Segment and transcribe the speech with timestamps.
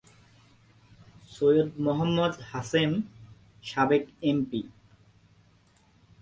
[1.33, 2.91] সৈয়দ মোহাম্মদ হাসেম,
[3.63, 4.61] সাবেক এমপি।